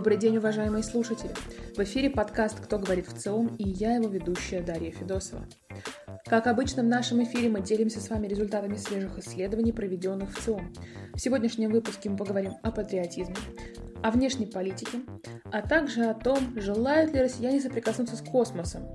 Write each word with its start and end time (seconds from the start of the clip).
Добрый 0.00 0.16
день, 0.16 0.38
уважаемые 0.38 0.82
слушатели! 0.82 1.30
В 1.76 1.78
эфире 1.80 2.08
подкаст 2.08 2.58
«Кто 2.58 2.78
говорит 2.78 3.06
в 3.06 3.18
ЦИОМ» 3.18 3.56
и 3.56 3.68
я 3.68 3.96
его 3.96 4.08
ведущая 4.08 4.62
Дарья 4.62 4.92
Федосова. 4.92 5.46
Как 6.24 6.46
обычно, 6.46 6.82
в 6.82 6.86
нашем 6.86 7.22
эфире 7.22 7.50
мы 7.50 7.60
делимся 7.60 8.00
с 8.00 8.08
вами 8.08 8.26
результатами 8.26 8.76
свежих 8.76 9.18
исследований, 9.18 9.72
проведенных 9.72 10.32
в 10.32 10.42
ЦИОМ. 10.42 10.72
В 11.12 11.20
сегодняшнем 11.20 11.70
выпуске 11.70 12.08
мы 12.08 12.16
поговорим 12.16 12.52
о 12.62 12.70
патриотизме, 12.70 13.36
о 14.02 14.10
внешней 14.10 14.46
политике, 14.46 15.00
а 15.52 15.60
также 15.60 16.06
о 16.06 16.14
том, 16.14 16.58
желают 16.58 17.12
ли 17.12 17.20
россияне 17.20 17.60
соприкоснуться 17.60 18.16
с 18.16 18.22
космосом. 18.22 18.88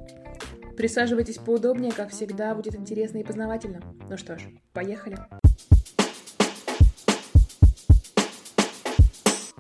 Присаживайтесь 0.76 1.38
поудобнее, 1.38 1.92
как 1.92 2.10
всегда, 2.10 2.56
будет 2.56 2.74
интересно 2.74 3.20
и 3.20 3.24
познавательно. 3.24 3.82
Ну 4.10 4.18
что 4.18 4.40
ж, 4.40 4.42
поехали! 4.74 5.20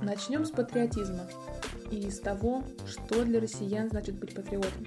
Начнем 0.05 0.45
с 0.45 0.51
патриотизма 0.51 1.27
и 1.89 2.11
с 2.11 2.19
того, 2.19 2.63
что 2.87 3.25
для 3.25 3.39
россиян 3.39 3.89
значит 3.89 4.19
быть 4.19 4.35
патриотом. 4.35 4.85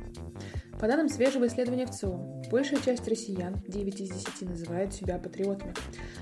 По 0.78 0.86
данным 0.86 1.08
свежего 1.08 1.48
исследования 1.48 1.86
в 1.86 1.90
ЦИОМ, 1.90 2.42
большая 2.52 2.80
часть 2.80 3.08
россиян, 3.08 3.56
9 3.66 4.00
из 4.00 4.10
10, 4.10 4.42
называют 4.42 4.94
себя 4.94 5.18
патриотами. 5.18 5.74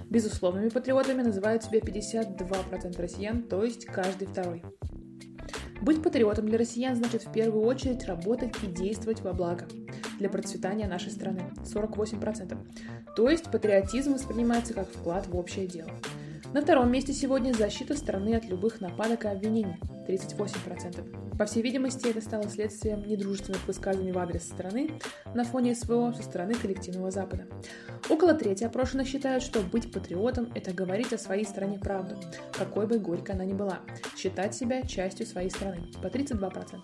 Безусловными 0.08 0.70
патриотами 0.70 1.20
называют 1.20 1.62
себя 1.62 1.80
52% 1.80 2.98
россиян, 2.98 3.42
то 3.42 3.62
есть 3.62 3.84
каждый 3.84 4.28
второй. 4.28 4.64
Быть 5.82 6.02
патриотом 6.02 6.48
для 6.48 6.56
россиян 6.56 6.96
значит 6.96 7.24
в 7.24 7.32
первую 7.32 7.66
очередь 7.66 8.06
работать 8.06 8.54
и 8.62 8.66
действовать 8.66 9.20
во 9.20 9.34
благо 9.34 9.66
для 10.18 10.30
процветания 10.30 10.88
нашей 10.88 11.12
страны 11.12 11.42
48%. 11.64 12.56
То 13.14 13.28
есть 13.28 13.50
патриотизм 13.50 14.14
воспринимается 14.14 14.72
как 14.72 14.88
вклад 14.88 15.26
в 15.26 15.36
общее 15.36 15.66
дело. 15.66 15.90
На 16.52 16.62
втором 16.62 16.90
месте 16.90 17.12
сегодня 17.12 17.52
защита 17.52 17.96
страны 17.96 18.34
от 18.34 18.44
любых 18.46 18.80
нападок 18.80 19.24
и 19.24 19.28
обвинений– 19.28 19.76
38%. 20.08 21.36
По 21.36 21.44
всей 21.44 21.62
видимости, 21.62 22.08
это 22.08 22.20
стало 22.20 22.48
следствием 22.48 23.06
недружественных 23.06 23.66
высказываний 23.66 24.12
в 24.12 24.18
адрес 24.18 24.44
страны 24.44 24.92
на 25.34 25.44
фоне 25.44 25.74
СВО 25.74 26.12
со 26.16 26.22
стороны 26.22 26.54
коллективного 26.54 27.10
Запада. 27.10 27.46
Около 28.08 28.32
трети 28.34 28.64
опрошенных 28.64 29.06
считают, 29.06 29.42
что 29.42 29.60
быть 29.60 29.92
патриотом– 29.92 30.50
это 30.54 30.72
говорить 30.72 31.12
о 31.12 31.18
своей 31.18 31.44
стране 31.44 31.78
правду, 31.78 32.16
какой 32.56 32.86
бы 32.86 32.98
горькой 32.98 33.34
она 33.34 33.44
ни 33.44 33.52
была, 33.52 33.80
считать 34.16 34.54
себя 34.54 34.82
частью 34.82 35.26
своей 35.26 35.50
страны– 35.50 35.80
по 36.02 36.06
32% 36.06 36.80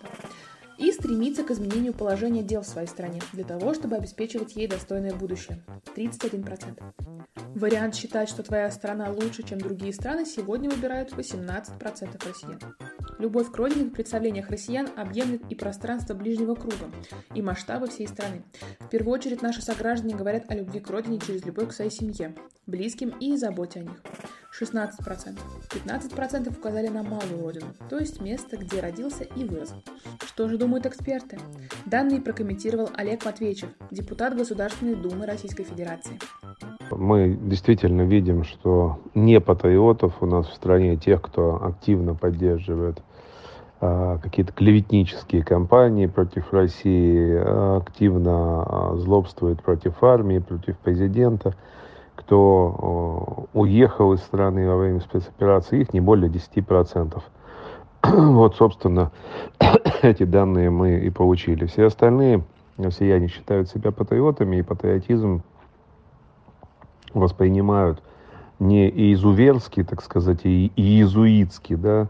и 0.77 0.91
стремиться 1.03 1.43
к 1.43 1.51
изменению 1.51 1.93
положения 1.93 2.43
дел 2.43 2.61
в 2.61 2.65
своей 2.65 2.87
стране 2.87 3.21
для 3.33 3.43
того, 3.43 3.73
чтобы 3.73 3.97
обеспечивать 3.97 4.55
ей 4.55 4.67
достойное 4.67 5.13
будущее– 5.13 5.61
31%. 5.97 6.81
Вариант 7.55 7.95
считать, 7.95 8.29
что 8.29 8.41
твоя 8.41 8.71
страна 8.71 9.11
лучше, 9.11 9.43
чем 9.43 9.59
другие 9.59 9.91
страны, 9.91 10.25
сегодня 10.25 10.69
выбирают 10.69 11.11
18% 11.11 12.25
россиян. 12.25 12.59
Любовь 13.19 13.51
к 13.51 13.57
родине 13.57 13.85
в 13.85 13.91
представлениях 13.91 14.49
россиян 14.49 14.87
объемлет 14.95 15.41
и 15.49 15.55
пространство 15.55 16.13
ближнего 16.13 16.55
круга, 16.55 16.89
и 17.35 17.41
масштабы 17.41 17.87
всей 17.87 18.07
страны. 18.07 18.43
В 18.79 18.87
первую 18.87 19.13
очередь 19.13 19.41
наши 19.41 19.61
сограждане 19.61 20.15
говорят 20.15 20.49
о 20.49 20.55
любви 20.55 20.79
к 20.79 20.89
родине 20.89 21.19
через 21.19 21.45
любовь 21.45 21.69
к 21.69 21.73
своей 21.73 21.91
семье, 21.91 22.33
близким 22.65 23.09
и 23.19 23.35
заботе 23.35 23.81
о 23.81 23.83
них. 23.83 24.01
16%. 24.59 25.39
15% 25.69 26.57
указали 26.57 26.87
на 26.87 27.03
малую 27.03 27.41
родину, 27.41 27.73
то 27.89 27.97
есть 27.97 28.21
место, 28.21 28.57
где 28.57 28.79
родился 28.79 29.23
и 29.23 29.43
вырос. 29.43 29.73
Что 30.25 30.47
же 30.47 30.57
думают 30.57 30.85
эксперты? 30.93 31.39
Данные 31.85 32.21
прокомментировал 32.21 32.89
Олег 32.95 33.25
Матвеевич, 33.25 33.65
депутат 33.89 34.37
Государственной 34.37 34.95
Думы 34.95 35.25
Российской 35.25 35.63
Федерации. 35.63 36.19
Мы 36.91 37.37
действительно 37.41 38.03
видим, 38.03 38.43
что 38.43 38.99
не 39.15 39.41
патриотов 39.41 40.21
у 40.21 40.27
нас 40.27 40.47
в 40.47 40.53
стране, 40.53 40.95
тех, 40.95 41.21
кто 41.21 41.65
активно 41.65 42.13
поддерживает 42.13 43.01
а, 43.81 44.19
какие-то 44.19 44.53
клеветнические 44.53 45.43
кампании 45.43 46.05
против 46.05 46.53
России, 46.53 47.35
а, 47.35 47.77
активно 47.77 48.31
а, 48.31 48.95
злобствует 48.97 49.63
против 49.63 50.03
армии, 50.03 50.37
против 50.37 50.77
президента– 50.77 51.55
кто 52.15 53.47
уехал 53.53 54.13
из 54.13 54.21
страны 54.21 54.67
во 54.67 54.77
время 54.77 54.99
спецоперации, 54.99 55.81
их 55.81 55.93
не 55.93 55.99
более 55.99 56.29
10%. 56.29 57.21
Вот, 58.11 58.55
собственно, 58.55 59.11
эти 60.01 60.23
данные 60.23 60.69
мы 60.69 60.99
и 60.99 61.09
получили. 61.09 61.65
Все 61.65 61.85
остальные 61.85 62.43
россияне 62.77 63.27
считают 63.27 63.69
себя 63.69 63.91
патриотами, 63.91 64.57
и 64.57 64.61
патриотизм 64.61 65.41
воспринимают 67.13 68.01
не 68.59 68.89
изуверски, 69.13 69.83
так 69.83 70.01
сказать, 70.01 70.45
и 70.45 70.71
иезуитски, 70.75 71.75
да, 71.75 72.07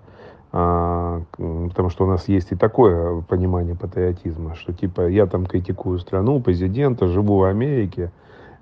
а, 0.51 1.23
потому 1.37 1.89
что 1.89 2.05
у 2.05 2.07
нас 2.07 2.27
есть 2.27 2.51
и 2.51 2.55
такое 2.55 3.21
понимание 3.21 3.75
патриотизма, 3.75 4.55
что 4.55 4.71
типа 4.73 5.07
я 5.07 5.25
там 5.25 5.45
критикую 5.45 5.99
страну, 5.99 6.39
президента, 6.39 7.07
живу 7.07 7.37
в 7.37 7.43
Америке, 7.43 8.11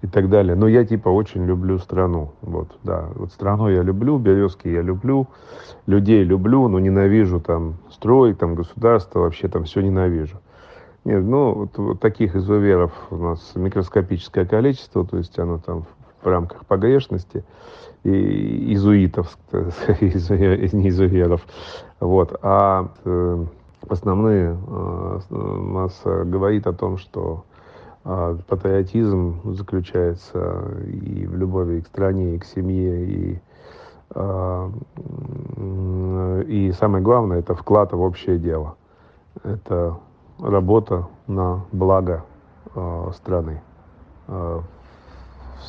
и 0.02 0.08
так 0.08 0.30
далее. 0.30 0.56
Но 0.56 0.68
я 0.68 0.84
типа 0.86 1.10
очень 1.10 1.46
люблю 1.46 1.78
страну. 1.78 2.32
Вот, 2.42 2.78
да. 2.84 3.08
Вот 3.16 3.32
страну 3.32 3.70
я 3.70 3.84
люблю, 3.84 4.18
Березки 4.18 4.68
я 4.68 4.82
люблю, 4.82 5.28
людей 5.86 6.24
люблю, 6.24 6.68
но 6.68 6.80
ненавижу 6.80 7.40
там 7.40 7.76
строй, 7.90 8.34
там 8.34 8.56
государство, 8.56 9.20
вообще 9.20 9.48
там 9.48 9.66
все 9.66 9.82
ненавижу. 9.82 10.40
Нет, 11.04 11.24
ну, 11.24 11.54
вот, 11.54 11.78
вот 11.78 12.00
таких 12.00 12.36
изуверов 12.36 12.92
у 13.10 13.16
нас 13.16 13.54
микроскопическое 13.56 14.46
количество, 14.46 15.06
то 15.06 15.18
есть 15.18 15.38
оно 15.40 15.58
там 15.58 15.86
в 16.22 16.28
рамках 16.28 16.66
погрешности 16.68 17.44
и 18.04 18.74
изуитов, 18.74 19.38
не 19.52 20.90
изуверов. 20.90 21.46
Вот. 22.00 22.38
А 22.42 22.90
э, 23.06 23.46
основные 23.90 24.58
э, 24.68 25.20
масса 25.30 26.24
говорит 26.24 26.68
о 26.68 26.74
том, 26.74 26.98
что 26.98 27.46
патриотизм 28.04 29.54
заключается 29.54 30.64
и 30.86 31.26
в 31.28 31.36
любви 31.36 31.82
к 31.82 31.88
стране, 31.88 32.36
и 32.36 32.40
к 32.40 32.46
семье, 32.46 33.06
и, 33.06 33.42
а, 34.12 34.72
и 36.48 36.72
самое 36.72 37.04
главное, 37.04 37.40
это 37.40 37.54
вклад 37.54 37.94
в 37.94 38.02
общее 38.02 38.40
дело. 38.40 38.76
Это 39.44 39.98
работа 40.40 41.08
на 41.28 41.64
благо 41.72 42.26
а, 42.76 43.12
страны 43.14 43.62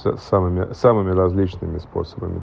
самыми, 0.02 0.72
самыми 0.72 1.10
различными 1.10 1.78
способами. 1.78 2.40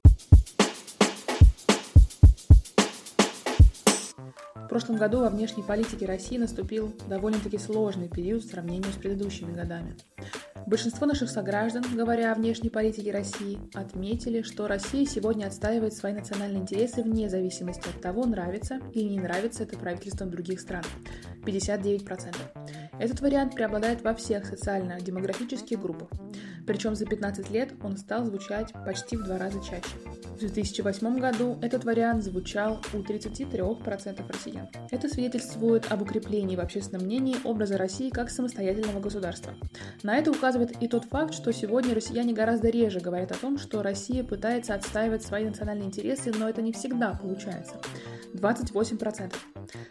Прошлом 4.80 4.96
году 4.96 5.20
во 5.20 5.28
внешней 5.28 5.62
политике 5.62 6.06
России 6.06 6.38
наступил 6.38 6.90
довольно-таки 7.06 7.58
сложный 7.58 8.08
период 8.08 8.42
в 8.42 8.48
сравнении 8.48 8.90
с 8.90 8.94
предыдущими 8.96 9.52
годами. 9.52 9.94
Большинство 10.66 11.06
наших 11.06 11.28
сограждан, 11.28 11.84
говоря 11.94 12.32
о 12.32 12.34
внешней 12.34 12.70
политике 12.70 13.12
России, 13.12 13.60
отметили, 13.74 14.40
что 14.40 14.68
Россия 14.68 15.04
сегодня 15.04 15.44
отстаивает 15.44 15.92
свои 15.92 16.14
национальные 16.14 16.62
интересы 16.62 17.02
вне 17.02 17.28
зависимости 17.28 17.86
от 17.94 18.00
того, 18.00 18.24
нравится 18.24 18.80
или 18.94 19.08
не 19.08 19.20
нравится 19.20 19.64
это 19.64 19.76
правительством 19.76 20.30
других 20.30 20.58
стран. 20.60 20.84
59%. 21.44 22.34
Этот 22.98 23.20
вариант 23.20 23.54
преобладает 23.54 24.00
во 24.02 24.14
всех 24.14 24.46
социально-демографических 24.46 25.78
группах. 25.78 26.08
Причем 26.66 26.94
за 26.94 27.04
15 27.04 27.50
лет 27.50 27.74
он 27.82 27.98
стал 27.98 28.24
звучать 28.24 28.72
почти 28.86 29.18
в 29.18 29.24
два 29.24 29.36
раза 29.36 29.60
чаще. 29.62 30.19
В 30.40 30.42
2008 30.42 31.18
году 31.18 31.58
этот 31.60 31.84
вариант 31.84 32.24
звучал 32.24 32.80
у 32.94 32.96
33% 32.96 34.24
россиян. 34.26 34.68
Это 34.90 35.06
свидетельствует 35.06 35.92
об 35.92 36.00
укреплении 36.00 36.56
в 36.56 36.60
общественном 36.60 37.04
мнении 37.04 37.36
образа 37.44 37.76
России 37.76 38.08
как 38.08 38.30
самостоятельного 38.30 39.00
государства. 39.00 39.52
На 40.02 40.16
это 40.16 40.30
указывает 40.30 40.82
и 40.82 40.88
тот 40.88 41.04
факт, 41.04 41.34
что 41.34 41.52
сегодня 41.52 41.94
россияне 41.94 42.32
гораздо 42.32 42.70
реже 42.70 43.00
говорят 43.00 43.32
о 43.32 43.38
том, 43.38 43.58
что 43.58 43.82
Россия 43.82 44.24
пытается 44.24 44.72
отстаивать 44.72 45.22
свои 45.22 45.44
национальные 45.44 45.88
интересы, 45.88 46.32
но 46.34 46.48
это 46.48 46.62
не 46.62 46.72
всегда 46.72 47.12
получается. 47.20 47.74
28%. 48.32 49.34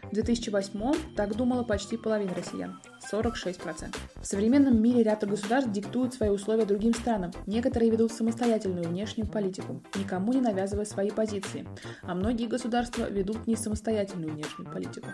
В 0.04 0.14
2008 0.14 1.14
так 1.16 1.36
думала 1.36 1.62
почти 1.62 1.96
половина 1.96 2.34
россиян. 2.34 2.80
46%. 3.10 3.96
В 4.20 4.26
современном 4.26 4.80
мире 4.80 5.02
ряд 5.02 5.26
государств 5.26 5.72
диктуют 5.72 6.14
свои 6.14 6.30
условия 6.30 6.64
другим 6.64 6.94
странам. 6.94 7.32
Некоторые 7.46 7.90
ведут 7.90 8.12
самостоятельную 8.12 8.88
внешнюю 8.88 9.28
политику, 9.28 9.82
никому 9.96 10.32
не 10.32 10.40
навязывая 10.40 10.84
свои 10.84 11.10
позиции, 11.10 11.66
а 12.02 12.14
многие 12.14 12.46
государства 12.46 13.08
ведут 13.08 13.46
не 13.46 13.56
самостоятельную 13.56 14.32
внешнюю 14.32 14.70
политику. 14.70 15.08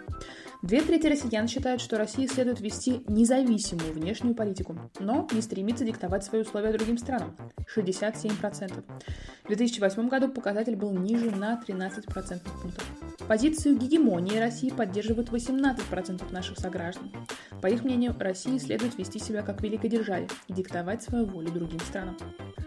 Две 0.62 0.82
трети 0.82 1.06
россиян 1.06 1.48
считают, 1.48 1.80
что 1.80 1.98
России 1.98 2.26
следует 2.26 2.60
вести 2.60 3.02
независимую 3.06 3.92
внешнюю 3.92 4.34
политику, 4.34 4.76
но 4.98 5.26
не 5.32 5.42
стремится 5.42 5.84
диктовать 5.84 6.24
свои 6.24 6.42
условия 6.42 6.72
другим 6.72 6.98
странам– 6.98 7.36
67%. 7.76 8.84
В 9.44 9.46
2008 9.46 10.08
году 10.08 10.28
показатель 10.28 10.76
был 10.76 10.92
ниже 10.92 11.30
на 11.30 11.56
13 11.56 12.06
процентных 12.06 12.60
пунктов. 12.60 12.84
Позицию 13.28 13.76
гегемонии 13.76 14.38
России 14.38 14.55
поддерживают 14.70 15.28
18% 15.28 16.32
наших 16.32 16.58
сограждан. 16.58 17.12
По 17.60 17.68
их 17.68 17.84
мнению, 17.84 18.16
России 18.18 18.58
следует 18.58 18.98
вести 18.98 19.18
себя 19.18 19.42
как 19.42 19.62
великой 19.62 19.90
державе 19.90 20.28
и 20.48 20.52
диктовать 20.52 21.02
свою 21.02 21.26
волю 21.26 21.52
другим 21.52 21.80
странам. 21.80 22.16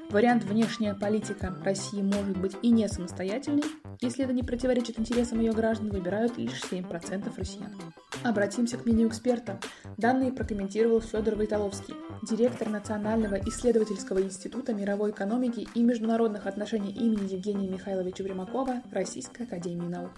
Вариант 0.09 0.43
«внешняя 0.43 0.93
политика 0.93 1.55
России 1.63 2.01
может 2.01 2.37
быть 2.37 2.55
и 2.61 2.69
не 2.69 2.87
самостоятельной» 2.87 3.63
Если 4.01 4.23
это 4.23 4.31
не 4.31 4.43
противоречит 4.43 4.97
интересам 4.97 5.41
ее 5.41 5.51
граждан, 5.51 5.89
выбирают 5.89 6.37
лишь 6.37 6.61
7% 6.63 7.33
россиян. 7.35 7.75
Обратимся 8.23 8.77
к 8.77 8.85
мнению 8.85 9.09
эксперта. 9.09 9.59
Данные 9.97 10.31
прокомментировал 10.31 11.01
Федор 11.01 11.35
Войтоловский, 11.35 11.95
директор 12.23 12.69
Национального 12.69 13.35
исследовательского 13.35 14.21
института 14.21 14.73
мировой 14.73 15.11
экономики 15.11 15.67
и 15.75 15.83
международных 15.83 16.47
отношений 16.47 16.91
имени 16.91 17.33
Евгения 17.33 17.67
Михайловича 17.67 18.23
Примакова 18.23 18.83
Российской 18.89 19.43
академии 19.43 19.87
наук. 19.87 20.11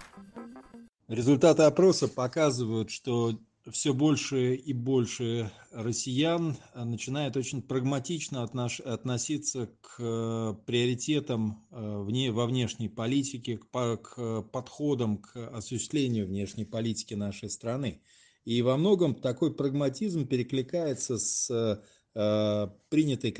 Результаты 1.12 1.64
опроса 1.64 2.08
показывают, 2.08 2.90
что 2.90 3.38
все 3.70 3.92
больше 3.92 4.54
и 4.54 4.72
больше 4.72 5.52
россиян 5.70 6.56
начинают 6.74 7.36
очень 7.36 7.60
прагматично 7.60 8.42
отнош, 8.42 8.80
относиться 8.80 9.68
к 9.82 9.96
э, 9.98 10.54
приоритетам 10.64 11.66
э, 11.70 11.98
вне, 11.98 12.32
во 12.32 12.46
внешней 12.46 12.88
политике, 12.88 13.58
к, 13.58 13.96
к 13.98 14.42
подходам 14.52 15.18
к 15.18 15.36
осуществлению 15.54 16.26
внешней 16.28 16.64
политики 16.64 17.12
нашей 17.12 17.50
страны. 17.50 18.00
И 18.46 18.62
во 18.62 18.78
многом 18.78 19.14
такой 19.14 19.54
прагматизм 19.54 20.26
перекликается 20.26 21.18
с 21.18 21.50
э, 22.14 22.68
принятой 22.88 23.32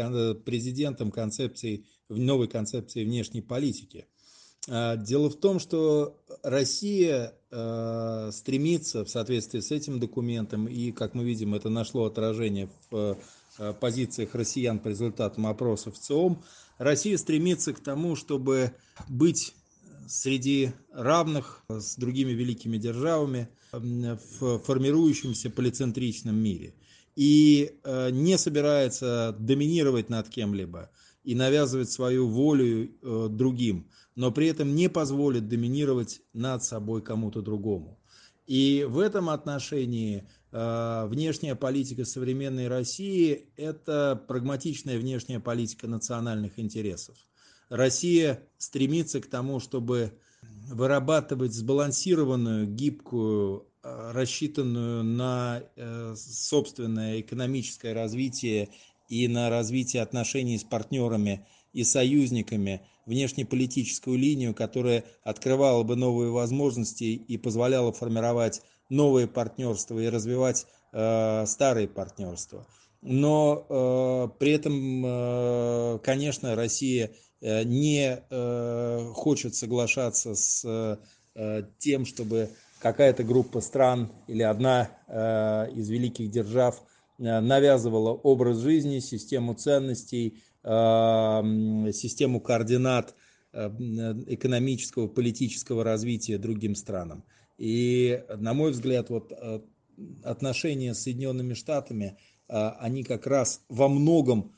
президентом 0.42 1.10
концепцией, 1.10 1.86
новой 2.10 2.48
концепцией 2.48 3.06
внешней 3.06 3.40
политики. 3.40 4.08
А, 4.68 4.96
дело 4.96 5.28
в 5.28 5.36
том, 5.36 5.58
что 5.58 6.16
Россия 6.42 7.34
э, 7.50 8.30
стремится 8.32 9.04
в 9.04 9.10
соответствии 9.10 9.60
с 9.60 9.70
этим 9.72 9.98
документом, 9.98 10.66
и, 10.66 10.92
как 10.92 11.14
мы 11.14 11.24
видим, 11.24 11.54
это 11.54 11.68
нашло 11.68 12.04
отражение 12.04 12.70
в 12.90 13.18
э, 13.58 13.72
позициях 13.80 14.34
россиян 14.34 14.78
по 14.78 14.88
результатам 14.88 15.46
опросов 15.46 15.98
ЦИОМ, 15.98 16.42
Россия 16.78 17.18
стремится 17.18 17.72
к 17.72 17.80
тому, 17.80 18.14
чтобы 18.14 18.72
быть 19.08 19.54
среди 20.08 20.72
равных 20.92 21.62
с 21.68 21.96
другими 21.96 22.32
великими 22.32 22.76
державами 22.76 23.48
в 23.72 24.58
формирующемся 24.58 25.48
полицентричном 25.48 26.34
мире. 26.34 26.74
И 27.14 27.76
не 27.84 28.36
собирается 28.36 29.36
доминировать 29.38 30.08
над 30.08 30.28
кем-либо 30.28 30.90
и 31.24 31.34
навязывать 31.34 31.90
свою 31.90 32.28
волю 32.28 32.90
другим– 33.30 33.88
но 34.14 34.30
при 34.30 34.48
этом 34.48 34.74
не 34.74 34.88
позволит 34.88 35.48
доминировать 35.48 36.22
над 36.32 36.62
собой 36.62 37.02
кому-то 37.02 37.42
другому. 37.42 37.98
И 38.46 38.84
в 38.88 38.98
этом 38.98 39.30
отношении 39.30 40.28
э, 40.50 41.06
внешняя 41.06 41.54
политика 41.54 42.04
современной 42.04 42.68
России– 42.68 43.48
это 43.56 44.22
прагматичная 44.28 44.98
внешняя 44.98 45.40
политика 45.40 45.86
национальных 45.86 46.58
интересов. 46.58 47.16
Россия 47.68 48.42
стремится 48.58 49.20
к 49.20 49.26
тому, 49.28 49.60
чтобы 49.60 50.18
вырабатывать 50.68 51.54
сбалансированную, 51.54 52.66
гибкую, 52.66 53.68
э, 53.82 54.10
рассчитанную 54.12 55.04
на 55.04 55.62
э, 55.76 56.14
собственное 56.16 57.20
экономическое 57.20 57.94
развитие 57.94 58.70
и 59.12 59.28
на 59.28 59.50
развитие 59.50 60.02
отношений 60.02 60.56
с 60.56 60.64
партнерами 60.64 61.46
и 61.74 61.84
союзниками 61.84 62.80
внешнеполитическую 63.04 64.16
линию, 64.16 64.54
которая 64.54 65.04
открывала 65.22 65.82
бы 65.82 65.96
новые 65.96 66.30
возможности 66.30 67.04
и 67.04 67.36
позволяла 67.36 67.92
формировать 67.92 68.62
новые 68.88 69.26
партнерства 69.26 69.98
и 69.98 70.08
развивать 70.08 70.66
э, 70.92 71.44
старые 71.46 71.88
партнерства. 71.88 72.66
Но 73.02 73.66
э, 73.68 74.28
при 74.38 74.52
этом, 74.52 75.04
э, 75.04 75.98
конечно, 76.02 76.54
Россия 76.54 77.10
э, 77.42 77.64
не 77.64 78.18
э, 78.18 79.10
хочет 79.12 79.54
соглашаться 79.54 80.34
с 80.34 80.98
э, 81.34 81.62
тем, 81.78 82.06
чтобы 82.06 82.48
какая-то 82.78 83.24
группа 83.24 83.60
стран 83.60 84.10
или 84.26 84.42
одна 84.42 84.88
э, 85.06 85.70
из 85.74 85.90
великих 85.90 86.30
держав 86.30 86.76
э, 86.76 86.91
навязывала 87.22 88.10
образ 88.10 88.58
жизни, 88.58 88.98
систему 88.98 89.54
ценностей, 89.54 90.42
систему 90.64 92.40
координат 92.40 93.14
э, 93.52 93.68
экономического, 94.26 95.08
политического 95.08 95.84
развития 95.84 96.38
другим 96.38 96.74
странам. 96.74 97.24
И, 97.58 98.24
на 98.36 98.54
мой 98.54 98.72
взгляд, 98.72 99.10
вот 99.10 99.32
э, 99.32 99.60
отношения 100.22 100.94
с 100.94 101.02
Соединенными 101.02 101.54
Штатами, 101.54 102.16
э, 102.48 102.68
они 102.80 103.02
как 103.04 103.26
раз 103.26 103.62
во 103.68 103.88
многом 103.88 104.52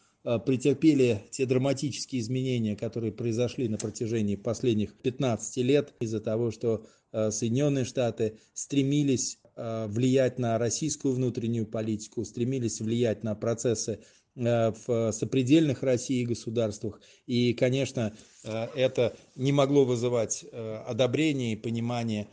претерпели 0.47 1.23
те 1.33 1.45
драматические 1.45 2.23
изменения, 2.23 2.77
которые 2.77 3.13
произошли 3.13 3.69
на 3.69 3.77
протяжении 3.77 4.37
последних 4.37 4.95
15 4.95 5.59
лет 5.59 5.93
из-за 6.01 6.19
того, 6.19 6.51
что 6.51 6.87
Соединенные 7.13 7.85
Штаты 7.85 8.39
стремились 8.55 9.39
влиять 9.57 10.39
на 10.39 10.59
российскую 10.59 11.15
внутреннюю 11.15 11.67
политику, 11.67 12.25
стремились 12.25 12.81
влиять 12.81 13.23
на 13.23 13.35
процессы 13.35 14.01
Э, 14.37 14.73
в 14.87 15.13
сопредельных 15.13 15.83
России 15.83 16.25
государствах. 16.25 17.01
И, 17.27 17.55
конечно, 17.55 18.15
э, 18.43 18.67
это 18.75 19.17
не 19.37 19.53
могло 19.53 19.85
вызывать 19.85 20.45
э, 20.51 20.77
одобрение 20.87 21.53
и 21.53 21.57
понимание 21.57 22.29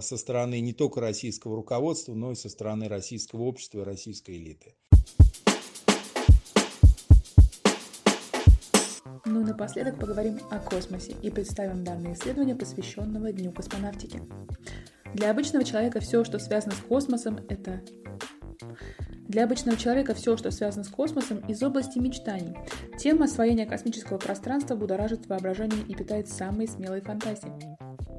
со 0.00 0.16
стороны 0.16 0.60
не 0.60 0.72
только 0.72 1.00
российского 1.00 1.56
руководства, 1.56 2.14
но 2.14 2.30
и 2.30 2.36
со 2.36 2.48
стороны 2.48 2.86
российского 2.86 3.42
общества 3.42 3.80
и 3.80 3.82
российской 3.82 4.36
элиты. 4.36 4.76
Ну 9.24 9.40
и 9.40 9.44
напоследок 9.44 9.98
поговорим 9.98 10.38
о 10.52 10.60
космосе 10.60 11.16
и 11.20 11.28
представим 11.28 11.82
данные 11.82 12.14
исследования, 12.14 12.54
посвященного 12.54 13.32
Дню 13.32 13.50
космонавтики. 13.50 14.22
Для 15.14 15.30
обычного 15.30 15.64
человека 15.64 16.00
все, 16.00 16.24
что 16.24 16.38
связано 16.38 16.74
с 16.74 16.80
космосом, 16.80 17.38
это 17.48 17.80
для 19.28 19.44
обычного 19.44 19.78
человека 19.78 20.14
все, 20.14 20.36
что 20.36 20.50
связано 20.50 20.84
с 20.84 20.88
космосом, 20.88 21.38
из 21.48 21.62
области 21.62 21.98
мечтаний. 21.98 22.56
Тема 22.98 23.24
освоения 23.24 23.64
космического 23.64 24.18
пространства 24.18 24.74
будоражит 24.74 25.26
воображение 25.26 25.82
и 25.88 25.94
питает 25.94 26.28
самые 26.28 26.68
смелые 26.68 27.00
фантазии. 27.00 27.52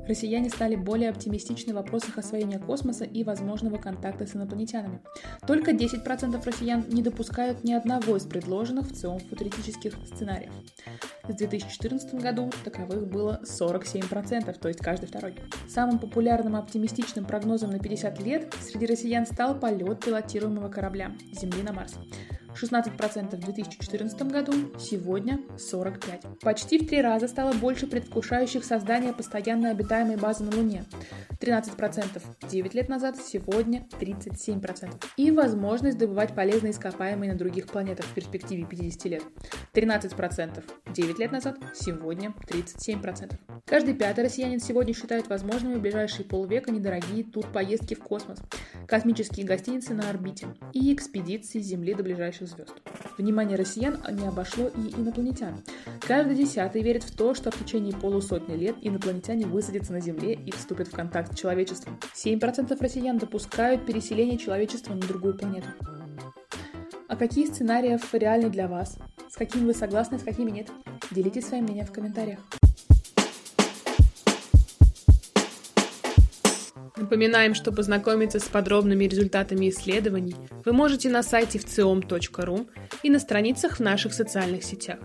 Россияне 0.08 0.50
стали 0.50 0.76
более 0.76 1.10
оптимистичны 1.10 1.74
в 1.74 1.78
вопросах 1.78 2.18
освоения 2.18 2.60
космоса 2.60 3.06
и 3.06 3.24
возможного 3.24 3.78
контакта 3.78 4.28
с 4.28 4.36
инопланетянами. 4.36 5.02
Только 5.48 5.72
10% 5.72 6.44
россиян 6.46 6.86
не 6.90 7.02
допускают 7.02 7.64
ни 7.64 7.74
одного 7.74 8.18
из 8.18 8.24
предложенных 8.26 8.88
в 8.88 8.96
ЦИОМ 8.96 9.20
футуристических 9.20 9.94
сценариев. 10.06 10.52
В 11.24 11.34
2014 11.34 12.14
году 12.16 12.52
таковых 12.64 13.08
было 13.08 13.42
47%, 13.44 14.60
то 14.60 14.68
есть 14.68 14.80
каждый 14.80 15.08
второй. 15.08 15.36
Самым 15.68 15.98
популярным 15.98 16.56
оптимистичным 16.56 17.26
прогнозом 17.26 17.72
на 17.72 17.80
50 17.80 18.22
лет 18.22 18.54
среди 18.62 18.86
россиян 18.86 19.26
стал 19.26 19.60
полет 19.60 20.06
пилотируемого 20.06 20.70
корабля 20.70 21.14
Земли 21.32 21.64
на 21.64 21.74
Марс. 21.74 21.96
16% 22.56 23.36
в 23.36 23.40
2014 23.40 24.22
году, 24.24 24.54
сегодня 24.80 25.40
45%. 25.58 26.40
Почти 26.42 26.80
в 26.80 26.88
три 26.88 27.02
раза 27.02 27.28
стало 27.28 27.54
больше 27.54 27.88
предвкушающих 27.88 28.64
создание 28.64 29.14
постоянно 29.14 29.72
обитаемой 29.72 30.18
базы 30.18 30.44
на 30.44 30.56
Луне. 30.56 30.86
13% 31.40 32.22
9 32.50 32.74
лет 32.74 32.90
назад, 32.90 33.18
сегодня 33.18 33.86
37%. 34.00 35.06
И 35.18 35.32
возможность 35.32 35.98
добывать 35.98 36.34
полезные 36.34 36.72
ископаемые 36.72 37.34
на 37.34 37.38
других 37.38 37.68
планетах 37.68 38.06
в 38.06 38.14
перспективе 38.14 38.66
50 38.66 39.06
лет. 39.06 39.24
13% 39.74 40.64
9 40.94 41.20
лет 41.20 41.32
назад, 41.32 41.58
сегодня 41.74 42.34
37%. 42.48 43.38
Каждый 43.66 43.96
пятый 43.96 44.24
россиянин 44.26 44.60
сегодня 44.60 44.94
считает 44.94 45.28
возможными 45.28 45.76
в 45.76 45.82
ближайшие 45.82 46.26
полвека 46.26 46.72
недорогие 46.72 47.24
тур-поездки 47.24 47.96
в 47.96 48.00
космос, 48.00 48.40
космические 48.88 49.46
гостиницы 49.46 49.94
на 49.94 50.10
орбите 50.10 50.48
и 50.72 50.94
экспедиции 50.94 51.60
Земли 51.60 51.94
до 51.94 52.04
ближайших 52.46 52.50
звезд. 52.50 52.74
Внимание 53.18 53.58
россиян 53.58 54.00
не 54.12 54.28
обошло 54.28 54.68
и 54.68 55.00
инопланетян. 55.00 55.64
Каждый 56.02 56.36
десятый 56.36 56.82
верит 56.82 57.04
в 57.04 57.16
то, 57.16 57.34
что 57.34 57.52
в 57.52 57.58
течение 57.58 57.94
полусотни 57.94 58.56
лет 58.56 58.76
инопланетяне 58.82 59.46
высадятся 59.46 59.94
на 59.94 60.00
Земле 60.00 60.34
и 60.34 60.52
вступят 60.52 60.88
в 60.88 60.92
контакт 60.92 61.34
с 61.34 61.40
человечеством. 61.40 62.00
7% 62.14 62.78
россиян 62.80 63.18
допускают 63.18 63.86
переселение 63.86 64.38
человечества 64.38 64.94
на 64.94 65.02
другую 65.02 65.38
планету. 65.38 65.68
А 67.08 67.16
какие 67.16 67.46
сценарии 67.46 68.00
реальны 68.18 68.50
для 68.50 68.68
вас? 68.68 68.98
С 69.30 69.36
какими 69.36 69.66
вы 69.66 69.74
согласны, 69.74 70.20
с 70.20 70.24
какими 70.24 70.52
нет? 70.52 70.70
Делитесь 71.12 71.46
своим 71.46 71.66
мнением 71.66 71.86
в 71.86 71.92
комментариях. 71.92 72.40
Напоминаем, 77.06 77.54
что 77.54 77.72
познакомиться 77.72 78.40
с 78.40 78.46
подробными 78.46 79.04
результатами 79.04 79.70
исследований 79.70 80.36
вы 80.66 80.74
можете 80.74 81.08
на 81.08 81.22
сайте 81.22 81.60
вциом.ру 81.60 82.66
и 83.04 83.12
на 83.12 83.20
страницах 83.20 83.78
в 83.78 83.80
наших 83.80 84.12
социальных 84.12 84.64
сетях. 84.64 84.98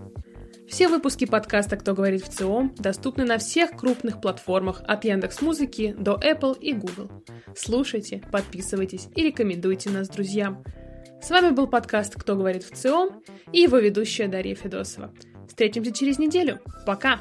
Все 0.67 0.87
выпуски 0.87 1.25
подкаста 1.25 1.77
«Кто 1.77 1.93
говорит 1.93 2.23
в 2.23 2.29
ЦИОМ» 2.29 2.73
доступны 2.79 3.23
на 3.23 3.37
всех 3.37 3.77
крупных 3.77 4.19
платформах 4.19 4.81
от 4.87 5.05
Яндекс 5.05 5.43
Музыки 5.43 5.95
до 5.95 6.15
Apple 6.15 6.57
и 6.59 6.73
Google. 6.73 7.11
Слушайте, 7.55 8.23
подписывайтесь 8.31 9.07
и 9.15 9.23
рекомендуйте 9.23 9.91
нас 9.91 10.09
друзьям. 10.09 10.63
С 11.21 11.29
вами 11.29 11.51
был 11.51 11.67
подкаст 11.67 12.15
«Кто 12.15 12.35
говорит 12.35 12.63
в 12.63 12.75
ЦИОМ» 12.75 13.21
и 13.53 13.59
его 13.59 13.77
ведущая 13.77 14.27
Дарья 14.27 14.55
Федосова. 14.55 15.13
Встретимся 15.47 15.91
через 15.91 16.17
неделю. 16.17 16.61
Пока! 16.87 17.19